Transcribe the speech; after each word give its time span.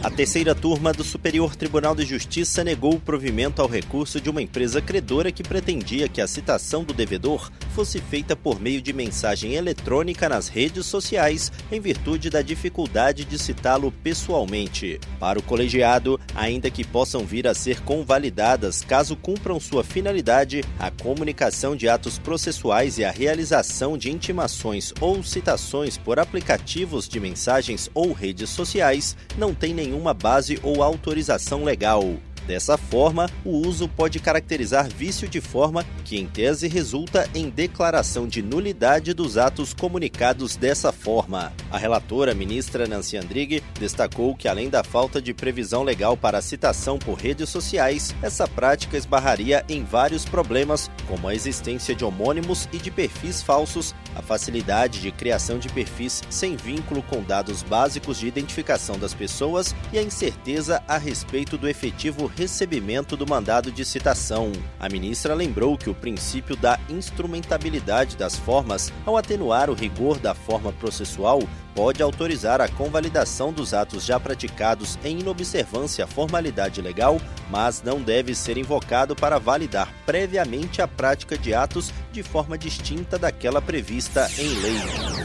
A 0.00 0.08
terceira 0.08 0.54
turma 0.54 0.92
do 0.92 1.02
Superior 1.02 1.56
Tribunal 1.56 1.92
de 1.92 2.04
Justiça 2.04 2.62
negou 2.62 2.94
o 2.94 3.00
provimento 3.00 3.60
ao 3.60 3.66
recurso 3.66 4.20
de 4.20 4.30
uma 4.30 4.40
empresa 4.40 4.80
credora 4.80 5.32
que 5.32 5.42
pretendia 5.42 6.08
que 6.08 6.20
a 6.20 6.26
citação 6.28 6.84
do 6.84 6.94
devedor 6.94 7.50
fosse 7.74 8.00
feita 8.00 8.36
por 8.36 8.60
meio 8.60 8.80
de 8.80 8.92
mensagem 8.92 9.54
eletrônica 9.54 10.28
nas 10.28 10.46
redes 10.46 10.86
sociais, 10.86 11.50
em 11.70 11.80
virtude 11.80 12.30
da 12.30 12.42
dificuldade 12.42 13.24
de 13.24 13.36
citá-lo 13.36 13.90
pessoalmente. 13.90 15.00
Para 15.18 15.40
o 15.40 15.42
colegiado, 15.42 16.18
ainda 16.32 16.70
que 16.70 16.86
possam 16.86 17.26
vir 17.26 17.48
a 17.48 17.54
ser 17.54 17.80
convalidadas 17.80 18.82
caso 18.82 19.16
cumpram 19.16 19.58
sua 19.58 19.82
finalidade, 19.82 20.62
a 20.78 20.92
comunicação 20.92 21.74
de 21.74 21.88
atos 21.88 22.20
processuais 22.20 22.98
e 22.98 23.04
a 23.04 23.10
realização 23.10 23.98
de 23.98 24.12
intimações 24.12 24.92
ou 25.00 25.24
citações 25.24 25.98
por 25.98 26.20
aplicativos 26.20 27.08
de 27.08 27.18
mensagens 27.18 27.90
ou 27.92 28.12
redes 28.12 28.48
sociais 28.48 29.16
não 29.36 29.52
tem 29.52 29.74
nenhum 29.74 29.87
nenhuma 29.88 30.12
base 30.12 30.58
ou 30.62 30.82
autorização 30.82 31.64
legal. 31.64 32.04
Dessa 32.48 32.78
forma, 32.78 33.28
o 33.44 33.58
uso 33.58 33.86
pode 33.86 34.18
caracterizar 34.18 34.88
vício 34.88 35.28
de 35.28 35.38
forma 35.38 35.84
que, 36.02 36.18
em 36.18 36.26
tese, 36.26 36.66
resulta 36.66 37.28
em 37.34 37.50
declaração 37.50 38.26
de 38.26 38.40
nulidade 38.40 39.12
dos 39.12 39.36
atos 39.36 39.74
comunicados 39.74 40.56
dessa 40.56 40.90
forma. 40.90 41.52
A 41.70 41.76
relatora, 41.76 42.32
ministra 42.32 42.86
Nancy 42.86 43.18
Andrighi, 43.18 43.62
destacou 43.78 44.34
que, 44.34 44.48
além 44.48 44.70
da 44.70 44.82
falta 44.82 45.20
de 45.20 45.34
previsão 45.34 45.82
legal 45.82 46.16
para 46.16 46.38
a 46.38 46.42
citação 46.42 46.98
por 46.98 47.18
redes 47.18 47.50
sociais, 47.50 48.14
essa 48.22 48.48
prática 48.48 48.96
esbarraria 48.96 49.62
em 49.68 49.84
vários 49.84 50.24
problemas, 50.24 50.90
como 51.06 51.28
a 51.28 51.34
existência 51.34 51.94
de 51.94 52.02
homônimos 52.02 52.66
e 52.72 52.78
de 52.78 52.90
perfis 52.90 53.42
falsos, 53.42 53.94
a 54.16 54.22
facilidade 54.22 55.02
de 55.02 55.12
criação 55.12 55.58
de 55.58 55.68
perfis 55.68 56.22
sem 56.30 56.56
vínculo 56.56 57.02
com 57.02 57.22
dados 57.22 57.62
básicos 57.62 58.18
de 58.18 58.26
identificação 58.26 58.98
das 58.98 59.12
pessoas 59.12 59.76
e 59.92 59.98
a 59.98 60.02
incerteza 60.02 60.82
a 60.88 60.96
respeito 60.96 61.58
do 61.58 61.68
efetivo 61.68 62.26
recebimento 62.38 63.16
do 63.16 63.26
mandado 63.26 63.72
de 63.72 63.84
citação. 63.84 64.52
A 64.78 64.88
ministra 64.88 65.34
lembrou 65.34 65.76
que 65.76 65.90
o 65.90 65.94
princípio 65.94 66.54
da 66.54 66.78
instrumentabilidade 66.88 68.16
das 68.16 68.36
formas, 68.36 68.92
ao 69.04 69.16
atenuar 69.16 69.68
o 69.68 69.74
rigor 69.74 70.20
da 70.20 70.36
forma 70.36 70.72
processual, 70.72 71.42
pode 71.74 72.00
autorizar 72.00 72.60
a 72.60 72.68
convalidação 72.68 73.52
dos 73.52 73.74
atos 73.74 74.04
já 74.04 74.20
praticados 74.20 74.96
em 75.04 75.18
inobservância 75.18 76.04
à 76.04 76.06
formalidade 76.06 76.80
legal, 76.80 77.20
mas 77.50 77.82
não 77.82 78.00
deve 78.00 78.36
ser 78.36 78.56
invocado 78.56 79.16
para 79.16 79.38
validar 79.40 79.92
previamente 80.06 80.80
a 80.80 80.86
prática 80.86 81.36
de 81.36 81.52
atos 81.52 81.92
de 82.12 82.22
forma 82.22 82.56
distinta 82.56 83.18
daquela 83.18 83.60
prevista 83.60 84.30
em 84.38 84.48
lei. 84.60 85.17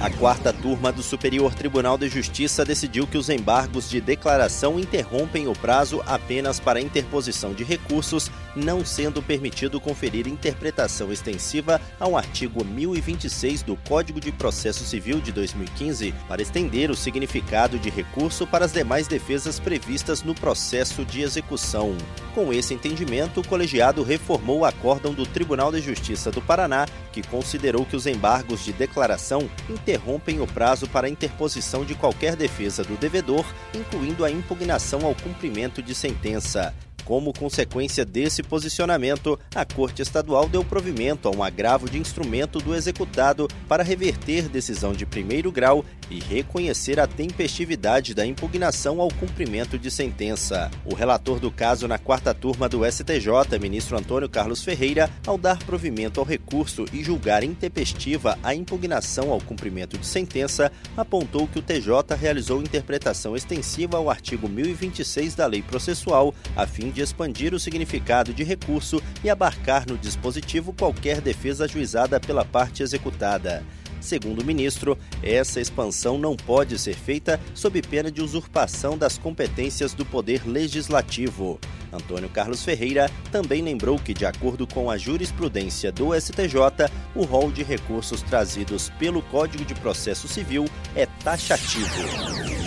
A 0.00 0.10
quarta 0.10 0.52
turma 0.52 0.92
do 0.92 1.02
Superior 1.02 1.54
Tribunal 1.54 1.96
de 1.96 2.08
Justiça 2.08 2.64
decidiu 2.64 3.06
que 3.06 3.16
os 3.16 3.30
embargos 3.30 3.88
de 3.88 4.00
declaração 4.00 4.78
interrompem 4.78 5.46
o 5.46 5.52
prazo 5.52 6.02
apenas 6.04 6.60
para 6.60 6.80
interposição 6.80 7.54
de 7.54 7.64
recursos, 7.64 8.30
não 8.56 8.84
sendo 8.84 9.22
permitido 9.22 9.80
conferir 9.80 10.26
interpretação 10.26 11.12
extensiva 11.12 11.80
ao 11.98 12.16
artigo 12.16 12.64
1026 12.64 13.62
do 13.62 13.76
Código 13.76 14.20
de 14.20 14.32
Processo 14.32 14.84
Civil 14.84 15.20
de 15.20 15.32
2015 15.32 16.14
para 16.28 16.42
estender 16.42 16.90
o 16.90 16.96
significado 16.96 17.78
de 17.78 17.90
recurso 17.90 18.46
para 18.46 18.64
as 18.64 18.72
demais 18.72 19.06
defesas 19.06 19.58
previstas 19.58 20.22
no 20.22 20.34
processo 20.34 21.04
de 21.04 21.22
execução. 21.22 21.96
Com 22.34 22.52
esse 22.52 22.74
entendimento, 22.74 23.40
o 23.40 23.46
colegiado 23.46 24.02
reformou 24.02 24.60
o 24.60 24.64
acórdão 24.64 25.12
do 25.12 25.26
Tribunal 25.26 25.70
de 25.70 25.80
Justiça 25.80 26.30
do 26.30 26.42
Paraná, 26.42 26.86
que 27.12 27.22
considerou 27.22 27.84
que 27.84 27.96
os 27.96 28.06
embargos 28.06 28.64
de 28.64 28.72
declaração 28.72 29.48
interrompem 29.70 30.40
o 30.40 30.46
prazo 30.46 30.88
para 30.88 31.06
a 31.06 31.10
interposição 31.10 31.84
de 31.84 31.94
qualquer 31.94 32.36
defesa 32.36 32.82
do 32.82 32.96
devedor, 32.96 33.44
incluindo 33.74 34.24
a 34.24 34.30
impugnação 34.30 35.04
ao 35.04 35.14
cumprimento 35.14 35.82
de 35.82 35.94
sentença. 35.94 36.74
Como 37.04 37.34
consequência 37.34 38.04
desse 38.04 38.42
posicionamento, 38.42 39.38
a 39.54 39.64
Corte 39.64 40.00
Estadual 40.00 40.48
deu 40.48 40.64
provimento 40.64 41.28
a 41.28 41.30
um 41.30 41.42
agravo 41.42 41.88
de 41.88 41.98
instrumento 41.98 42.58
do 42.58 42.74
executado 42.74 43.46
para 43.68 43.82
reverter 43.82 44.48
decisão 44.48 44.92
de 44.92 45.04
primeiro 45.04 45.52
grau 45.52 45.84
e 46.10 46.18
reconhecer 46.18 46.98
a 46.98 47.06
tempestividade 47.06 48.14
da 48.14 48.24
impugnação 48.24 49.00
ao 49.00 49.08
cumprimento 49.08 49.78
de 49.78 49.90
sentença. 49.90 50.70
O 50.84 50.94
relator 50.94 51.38
do 51.38 51.50
caso 51.50 51.86
na 51.86 51.98
quarta 51.98 52.32
turma 52.32 52.68
do 52.68 52.90
STJ, 52.90 53.58
ministro 53.60 53.98
Antônio 53.98 54.28
Carlos 54.28 54.62
Ferreira, 54.62 55.10
ao 55.26 55.36
dar 55.36 55.58
provimento 55.58 56.20
ao 56.20 56.26
recurso 56.26 56.84
e 56.92 57.02
julgar 57.02 57.44
intempestiva 57.44 58.38
a 58.42 58.54
impugnação 58.54 59.30
ao 59.30 59.40
cumprimento 59.40 59.98
de 59.98 60.06
sentença, 60.06 60.72
apontou 60.96 61.46
que 61.46 61.58
o 61.58 61.62
TJ 61.62 62.16
realizou 62.18 62.62
interpretação 62.62 63.36
extensiva 63.36 63.96
ao 63.98 64.08
artigo 64.08 64.48
1026 64.48 65.34
da 65.34 65.46
Lei 65.46 65.62
Processual, 65.62 66.34
a 66.56 66.66
fim 66.66 66.90
de 66.94 67.02
expandir 67.02 67.52
o 67.52 67.60
significado 67.60 68.32
de 68.32 68.44
recurso 68.44 69.02
e 69.22 69.28
abarcar 69.28 69.84
no 69.86 69.98
dispositivo 69.98 70.72
qualquer 70.72 71.20
defesa 71.20 71.64
ajuizada 71.64 72.20
pela 72.20 72.44
parte 72.44 72.82
executada. 72.82 73.62
Segundo 74.00 74.42
o 74.42 74.44
ministro, 74.44 74.98
essa 75.22 75.60
expansão 75.60 76.18
não 76.18 76.36
pode 76.36 76.78
ser 76.78 76.94
feita 76.94 77.40
sob 77.54 77.80
pena 77.80 78.10
de 78.10 78.20
usurpação 78.20 78.98
das 78.98 79.16
competências 79.16 79.94
do 79.94 80.04
Poder 80.04 80.46
Legislativo. 80.46 81.58
Antônio 81.90 82.28
Carlos 82.28 82.62
Ferreira 82.62 83.10
também 83.32 83.62
lembrou 83.62 83.98
que, 83.98 84.12
de 84.12 84.26
acordo 84.26 84.66
com 84.66 84.90
a 84.90 84.98
jurisprudência 84.98 85.90
do 85.90 86.12
STJ, 86.18 86.90
o 87.14 87.24
rol 87.24 87.50
de 87.50 87.62
recursos 87.62 88.20
trazidos 88.20 88.90
pelo 88.98 89.22
Código 89.22 89.64
de 89.64 89.74
Processo 89.74 90.28
Civil 90.28 90.66
é 90.94 91.06
taxativo. 91.06 92.63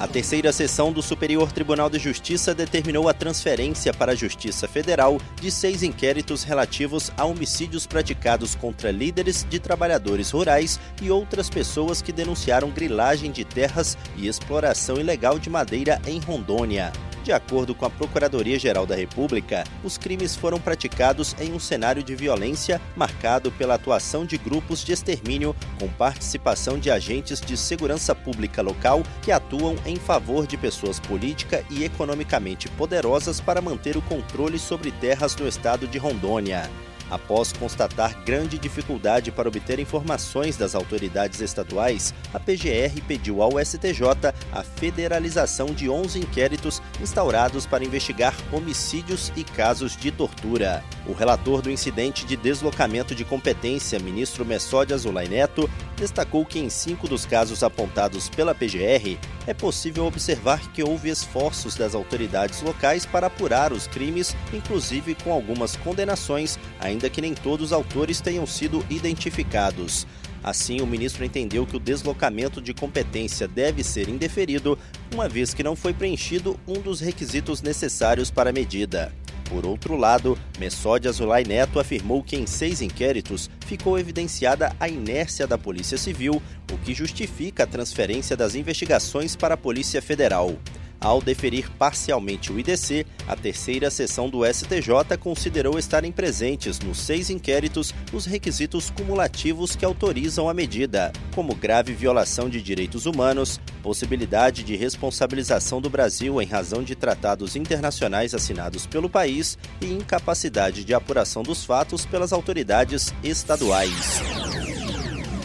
A 0.00 0.08
terceira 0.08 0.50
sessão 0.50 0.90
do 0.90 1.02
Superior 1.02 1.52
Tribunal 1.52 1.90
de 1.90 1.98
Justiça 1.98 2.54
determinou 2.54 3.06
a 3.06 3.12
transferência 3.12 3.92
para 3.92 4.12
a 4.12 4.14
Justiça 4.14 4.66
Federal 4.66 5.20
de 5.38 5.50
seis 5.50 5.82
inquéritos 5.82 6.42
relativos 6.42 7.12
a 7.18 7.26
homicídios 7.26 7.86
praticados 7.86 8.54
contra 8.54 8.90
líderes 8.90 9.46
de 9.46 9.58
trabalhadores 9.60 10.30
rurais 10.30 10.80
e 11.02 11.10
outras 11.10 11.50
pessoas 11.50 12.00
que 12.00 12.12
denunciaram 12.12 12.70
grilagem 12.70 13.30
de 13.30 13.44
terras 13.44 13.98
e 14.16 14.26
exploração 14.26 14.96
ilegal 14.96 15.38
de 15.38 15.50
madeira 15.50 16.00
em 16.06 16.18
Rondônia. 16.18 16.90
De 17.22 17.32
acordo 17.32 17.74
com 17.74 17.84
a 17.84 17.90
Procuradoria-Geral 17.90 18.86
da 18.86 18.94
República, 18.94 19.64
os 19.84 19.98
crimes 19.98 20.34
foram 20.34 20.58
praticados 20.58 21.36
em 21.38 21.52
um 21.52 21.58
cenário 21.58 22.02
de 22.02 22.16
violência 22.16 22.80
marcado 22.96 23.52
pela 23.52 23.74
atuação 23.74 24.24
de 24.24 24.38
grupos 24.38 24.82
de 24.82 24.92
extermínio 24.92 25.54
com 25.78 25.86
participação 25.88 26.78
de 26.78 26.90
agentes 26.90 27.40
de 27.40 27.56
segurança 27.56 28.14
pública 28.14 28.62
local 28.62 29.02
que 29.20 29.30
atuam 29.30 29.76
em 29.84 29.96
favor 29.96 30.46
de 30.46 30.56
pessoas 30.56 30.98
política 30.98 31.62
e 31.68 31.84
economicamente 31.84 32.68
poderosas 32.70 33.38
para 33.38 33.60
manter 33.60 33.96
o 33.98 34.02
controle 34.02 34.58
sobre 34.58 34.90
terras 34.90 35.36
no 35.36 35.46
estado 35.46 35.86
de 35.86 35.98
Rondônia. 35.98 36.70
Após 37.10 37.52
constatar 37.52 38.22
grande 38.24 38.56
dificuldade 38.56 39.32
para 39.32 39.48
obter 39.48 39.80
informações 39.80 40.56
das 40.56 40.74
autoridades 40.74 41.40
estaduais, 41.40 42.14
a 42.32 42.38
PGR 42.38 43.02
pediu 43.06 43.42
ao 43.42 43.58
STJ 43.58 44.32
a 44.52 44.62
federalização 44.62 45.66
de 45.66 45.90
11 45.90 46.20
inquéritos 46.20 46.80
instaurados 47.00 47.66
para 47.66 47.84
investigar 47.84 48.34
homicídios 48.52 49.32
e 49.36 49.42
casos 49.42 49.96
de 49.96 50.12
tortura. 50.12 50.84
O 51.06 51.12
relator 51.12 51.62
do 51.62 51.70
incidente 51.70 52.26
de 52.26 52.36
deslocamento 52.36 53.14
de 53.14 53.24
competência, 53.24 53.98
ministro 53.98 54.44
Messode 54.44 54.92
Azulay 54.92 55.28
Neto, 55.28 55.68
destacou 55.96 56.44
que 56.44 56.58
em 56.58 56.68
cinco 56.68 57.08
dos 57.08 57.24
casos 57.24 57.62
apontados 57.62 58.28
pela 58.28 58.54
PGR, 58.54 59.18
é 59.46 59.54
possível 59.54 60.04
observar 60.04 60.60
que 60.72 60.82
houve 60.82 61.08
esforços 61.08 61.74
das 61.74 61.94
autoridades 61.94 62.60
locais 62.60 63.06
para 63.06 63.28
apurar 63.28 63.72
os 63.72 63.86
crimes, 63.86 64.36
inclusive 64.52 65.14
com 65.14 65.32
algumas 65.32 65.74
condenações, 65.76 66.58
ainda 66.78 67.08
que 67.08 67.22
nem 67.22 67.34
todos 67.34 67.66
os 67.66 67.72
autores 67.72 68.20
tenham 68.20 68.46
sido 68.46 68.84
identificados. 68.90 70.06
Assim, 70.42 70.80
o 70.80 70.86
ministro 70.86 71.24
entendeu 71.24 71.66
que 71.66 71.76
o 71.76 71.80
deslocamento 71.80 72.62
de 72.62 72.72
competência 72.72 73.46
deve 73.46 73.82
ser 73.84 74.08
indeferido, 74.08 74.78
uma 75.12 75.28
vez 75.28 75.52
que 75.52 75.62
não 75.62 75.76
foi 75.76 75.92
preenchido 75.92 76.58
um 76.66 76.80
dos 76.80 77.00
requisitos 77.00 77.60
necessários 77.60 78.30
para 78.30 78.50
a 78.50 78.52
medida. 78.52 79.12
Por 79.50 79.66
outro 79.66 79.96
lado, 79.96 80.38
Messode 80.60 81.08
Azulay 81.08 81.42
Neto 81.42 81.80
afirmou 81.80 82.22
que 82.22 82.36
em 82.36 82.46
seis 82.46 82.80
inquéritos 82.80 83.50
ficou 83.66 83.98
evidenciada 83.98 84.72
a 84.78 84.88
inércia 84.88 85.44
da 85.44 85.58
Polícia 85.58 85.98
Civil, 85.98 86.40
o 86.72 86.78
que 86.78 86.94
justifica 86.94 87.64
a 87.64 87.66
transferência 87.66 88.36
das 88.36 88.54
investigações 88.54 89.34
para 89.34 89.54
a 89.54 89.56
Polícia 89.56 90.00
Federal. 90.00 90.56
Ao 91.00 91.22
deferir 91.22 91.70
parcialmente 91.78 92.52
o 92.52 92.58
IDC, 92.58 93.06
a 93.26 93.34
terceira 93.34 93.90
sessão 93.90 94.28
do 94.28 94.44
STJ 94.44 95.16
considerou 95.18 95.78
estarem 95.78 96.12
presentes 96.12 96.78
nos 96.78 96.98
seis 96.98 97.30
inquéritos 97.30 97.94
os 98.12 98.26
requisitos 98.26 98.90
cumulativos 98.90 99.74
que 99.74 99.84
autorizam 99.84 100.46
a 100.46 100.52
medida, 100.52 101.10
como 101.34 101.54
grave 101.54 101.94
violação 101.94 102.50
de 102.50 102.60
direitos 102.60 103.06
humanos, 103.06 103.58
possibilidade 103.82 104.62
de 104.62 104.76
responsabilização 104.76 105.80
do 105.80 105.88
Brasil 105.88 106.40
em 106.42 106.46
razão 106.46 106.82
de 106.82 106.94
tratados 106.94 107.56
internacionais 107.56 108.34
assinados 108.34 108.84
pelo 108.86 109.08
país 109.08 109.56
e 109.80 109.86
incapacidade 109.86 110.84
de 110.84 110.92
apuração 110.92 111.42
dos 111.42 111.64
fatos 111.64 112.04
pelas 112.04 112.30
autoridades 112.30 113.14
estaduais. 113.24 114.49